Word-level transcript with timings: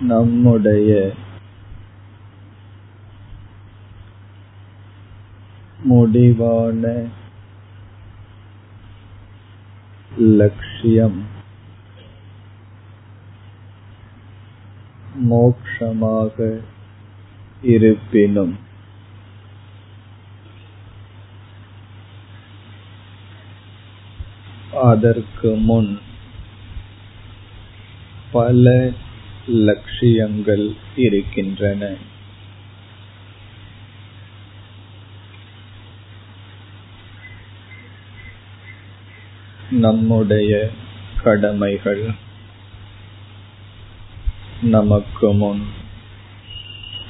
நம்முடைய 0.00 0.90
முடிவான 5.80 6.84
லட்சியம் 10.36 11.18
மோக்ஷமாக 15.28 16.36
இருப்பினும் 17.62 18.56
அதற்கு 24.84 25.50
முன் 25.60 25.92
பல 28.32 28.66
லட்சியங்கள் 29.50 30.74
இருக்கின்றன. 30.96 31.94
நம்முடைய 39.70 40.70
கடமைகள் 41.22 42.10
நமக்கு 44.62 45.32
முன் 45.32 45.66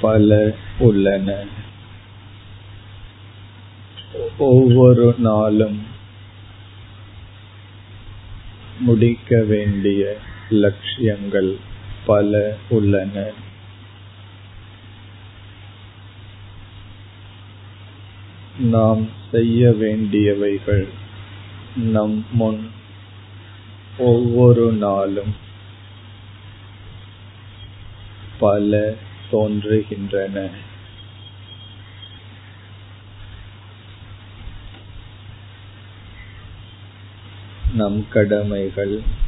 பல 0.00 0.54
உள்ளன. 0.78 1.44
ஒவ்வொரு 4.38 5.14
நாளும் 5.18 5.86
முடிக்க 8.78 9.42
வேண்டிய 9.42 10.16
லட்சியங்கள் 10.48 11.74
பல 12.06 12.56
உள்ளன. 12.68 13.30
நாம் 18.58 19.08
செய்ய 19.30 19.68
வேண்டியவைகள் 19.68 20.88
நம் 21.76 22.26
முன் 22.30 22.70
ஒவ்வொரு 23.98 24.72
நாளும் 24.72 25.34
பல 28.38 28.94
தோன்றுகின்றன. 29.32 30.50
நம் 37.74 38.06
கடமைகள் 38.08 39.24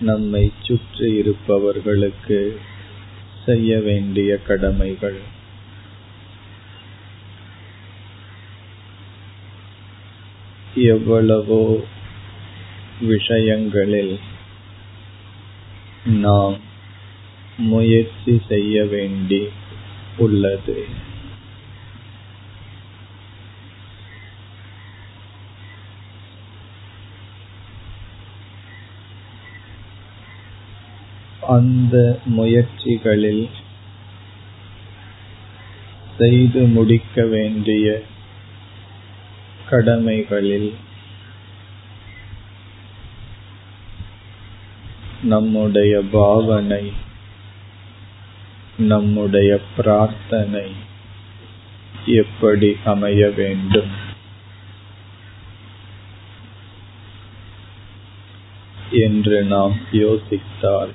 நம்மை 0.00 0.52
சுற்றி 0.62 1.14
இருப்பவர்களுக்கு 1.14 2.60
செய்ய 3.44 3.80
வேண்டிய 3.80 4.36
கடமைகள். 4.36 5.20
எவ்வளவோ 10.74 11.80
விஷயங்களில் 13.00 14.18
நாம் 16.04 16.56
முயற்சி 17.56 18.42
செய்ய 18.48 18.84
வேண்டி 18.84 19.48
உள்ளது. 20.16 21.08
அந்த 31.50 31.96
முயற்சிகளில் 32.24 33.44
செய்து 36.18 36.62
முடிக்க 36.66 37.24
வேண்டிய 37.26 37.86
கடமைகளில் 39.70 40.70
நம்முடைய 45.22 45.92
பாவனை 46.12 46.84
நம்முடைய 48.78 49.50
பிரார்த்தனை 49.76 50.66
எப்படி 52.14 52.76
அமைய 52.84 53.30
வேண்டும்? 53.36 53.92
என்று 59.00 59.38
நாம் 59.44 59.76
யோசித்தால் 59.92 60.92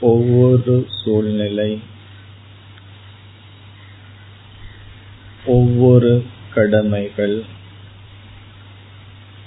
ஒவ்வொரு 0.00 0.88
சூழ்நிலை 1.04 1.80
ஒவ்வொரு 5.44 6.24
கடமைகள் 6.54 7.44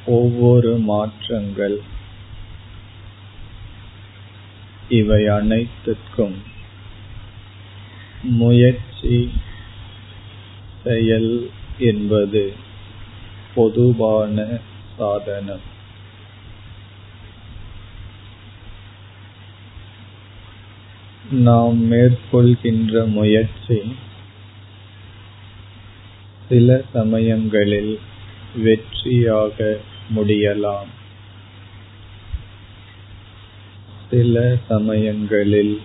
ஒவ்வொரு 0.06 0.78
மாற்றங்கள் 0.78 1.82
இவை 4.90 5.28
அனைத்துக்கும் 5.28 6.44
முயற்சி 8.22 9.30
செயல் 10.84 11.52
என்பது 11.78 12.54
பொதுவான 13.56 14.60
சாதனம். 14.98 15.76
நாம் 21.32 21.92
மேற்கொள்கின்ற 21.92 23.06
முயற்சி 23.06 23.96
சில 26.50 26.82
சமயங்களில் 26.94 28.00
வெற்றியாக 28.64 29.78
முடியலாம். 30.16 30.88
சில 34.10 34.58
சமயங்களில் 34.68 35.82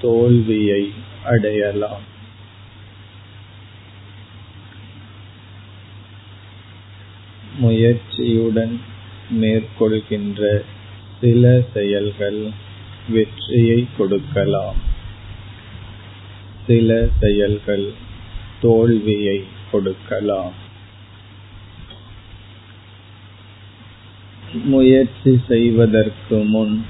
தோல்வியை 0.00 0.92
அடையலாம். 1.24 2.02
முயற்சியுடன் 7.62 8.80
மேற்கொள்கின்ற 9.30 10.64
சில 11.20 11.62
செயல்கள் 11.74 12.50
வெற்றியை 13.08 13.86
கொடுக்கலாம். 13.98 14.76
சில 16.66 17.08
செயல்கள் 17.20 17.92
தோல்வியை 18.60 19.44
கொடுக்கலாம். 19.72 20.52
முயற்சி 24.52 25.40
செய்வதற்கு 25.48 26.44
முன் 26.44 26.86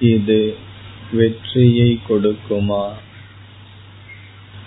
இது 0.00 0.56
வெற்றியை 1.12 2.00
கொடுக்குமா? 2.08 2.92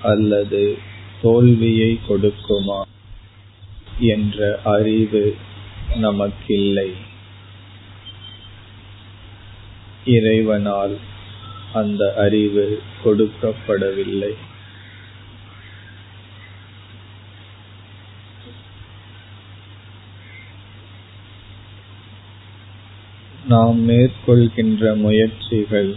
அல்லது 0.04 0.78
தோல்வியை 1.22 2.00
கொடுக்குமா? 2.10 2.82
என்ற 4.00 4.60
அறிவு 4.64 5.36
நமக்கில்லை. 5.96 6.94
இறைவனால் 10.06 10.98
அந்த 11.74 12.14
அறிவு 12.18 12.82
கொடுக்கப்படவில்லை. 13.06 14.34
நாம் 23.48 23.90
மேற்கொள்கின்ற 23.90 24.96
முயற்சிகள் 24.96 25.96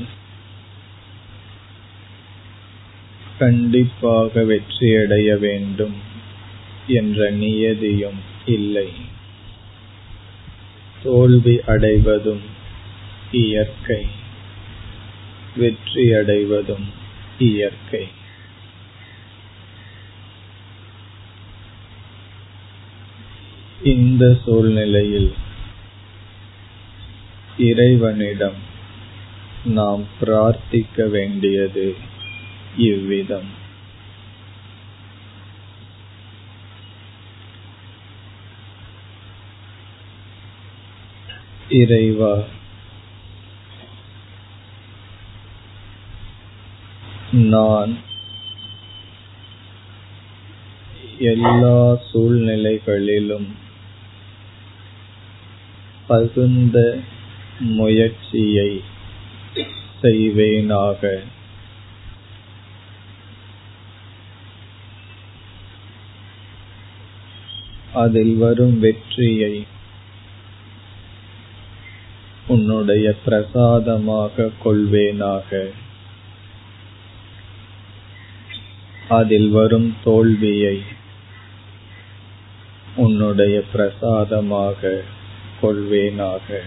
கண்டிப்பாக 3.39 4.41
வெற்றியடைய 4.41 5.39
வேண்டும் 5.39 5.95
என்ற 6.87 7.31
நியதியும் 7.31 8.21
இல்லை. 8.45 8.93
தோல்வி 11.03 11.61
அடைவதும் 11.67 12.63
இயற்கை. 13.35 14.07
வெற்றியடைவதும் 15.57 16.87
இயற்கை. 17.39 18.09
இந்த 23.83 24.39
சூழ்நிலையில் 24.45 25.35
இறைவனிடம் 27.59 28.61
நாம் 29.65 30.05
பிரார்த்திக்க 30.21 31.09
வேண்டியது 31.09 31.97
இவ்விதம். 32.77 33.63
இறைவா 41.69 42.43
நான் 47.35 47.99
எல்லா 51.19 51.99
சூழ்நிலைகளிலும் 52.13 53.49
பகுந்த 56.07 56.99
முயற்சியை 57.59 58.83
செய்வேனாக. 60.03 61.19
அதில் 67.93 68.37
வரும் 68.37 68.79
வெற்றியை 68.79 69.67
உன்னுடைய 72.47 73.15
பிரசாதமாக 73.25 74.51
கொள்வேனாக. 74.65 75.71
அதில் 79.15 79.51
வரும் 79.51 79.97
தோல்வியை 80.05 80.83
உன்னுடைய 82.97 83.63
பிரசாதமாக 83.73 85.03
கொள்வேனாக. 85.63 86.59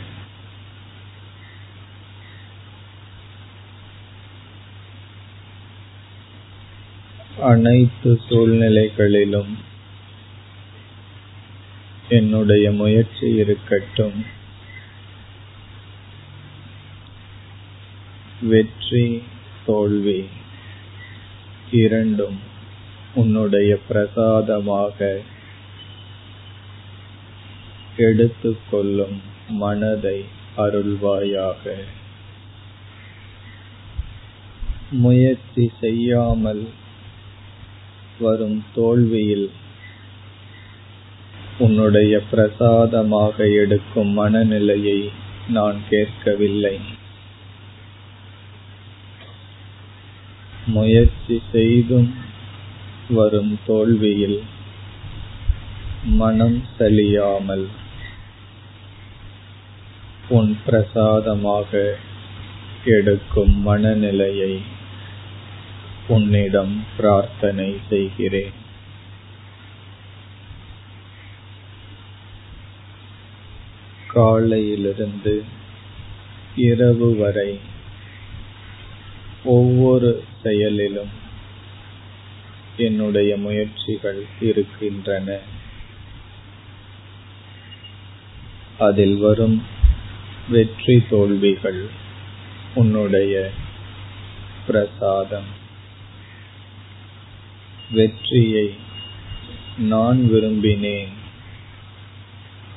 அனைத்து 7.41 8.21
சூழ்நிலைகளிலும் 8.29 9.53
என்னுடைய 12.09 12.71
முயற்சி 12.71 13.27
இருக்கட்டும். 13.35 14.25
வெற்றி 18.41 19.23
தோல்வி. 19.65 20.19
இரண்டும் 21.71 22.39
உன்னுடைய 23.15 23.79
பிரசாதமாக 23.87 25.21
எடுத்துக்கொள்ளும் 27.97 29.21
மனதை 29.47 30.25
அருள்வாயாக. 30.57 31.73
முயற்சி 34.91 35.71
செய்யாமல் 35.79 36.67
வரும் 38.19 38.63
தோல்வியில் 38.75 39.51
உன்னுடைய 41.57 42.21
பிரசாதமாக 42.31 43.47
எடுக்கும் 43.47 44.07
மனநிலையை 44.07 45.11
நான் 45.47 45.77
கேட்கவில்லை. 45.89 46.79
முயற்சி 50.67 51.41
செய்தும் 51.51 52.15
வரும் 53.09 53.59
தோல்வியில் 53.65 54.43
மனம் 56.03 56.63
சலியாமல் 56.79 57.67
உன் 60.29 60.57
பிரசாதமாக 60.65 61.71
எடுக்கும் 62.85 63.55
மனநிலையை 63.61 64.61
உன்னிடம் 66.07 66.83
பிரார்த்தனை 66.97 67.75
செய்கிறேன். 67.89 68.55
காலையிலிருந்து 74.07 75.43
இரவு 76.55 77.15
வரை 77.15 77.59
ஒவ்வொரு 79.43 80.23
செயலிலும் 80.47 81.13
என்னுடைய 82.77 83.37
முயற்சிகள் 83.37 84.25
இருக்கின்றன. 84.39 85.37
அதில் 88.79 89.17
வரும் 89.17 89.57
வெற்றி 90.49 90.95
தோல்விகள் 91.09 91.81
உன்னுடைய 92.75 93.51
பிரசாதம். 94.67 95.49
வெற்றியை 97.91 98.67
நான் 99.77 100.19
விரும்பினேன் 100.33 101.13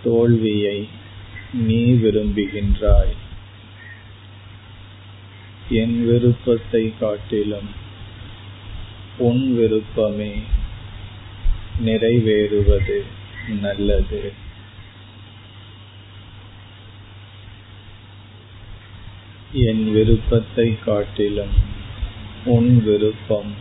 தோல்வியை 0.02 0.88
நீ 1.52 1.82
விரும்புகின்றாய். 2.02 3.17
என் 5.70 6.06
விருப்பத்தை 6.06 6.93
காட்டிலும் 7.00 7.69
உன் 9.19 9.56
விருப்பமே 9.56 10.32
நிறைவேறுவது 11.84 13.02
நல்லது. 13.61 14.32
என் 19.52 19.93
விருப்பத்தை 19.93 20.78
காட்டிலும் 20.84 21.56
உன் 22.44 22.84
விருப்பம் 22.84 23.55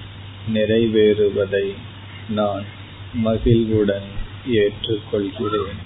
நிறைவேறுவதை 0.53 1.67
நான் 2.29 2.65
மகிழ்வுடன் 3.13 4.09
ஏற்றுக்கொள்கிறேன். 4.47 5.79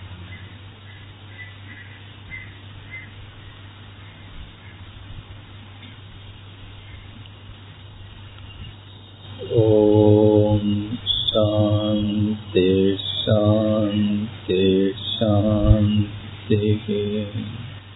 o 9.51 9.82